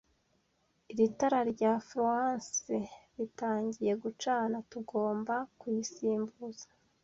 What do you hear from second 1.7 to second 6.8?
fluorescent ritangiye gucana. Tugomba kuyisimbuza.